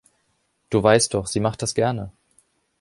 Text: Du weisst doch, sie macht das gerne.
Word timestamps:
Du 0.71 0.81
weisst 0.81 1.13
doch, 1.13 1.27
sie 1.27 1.39
macht 1.39 1.61
das 1.61 1.75
gerne. 1.75 2.11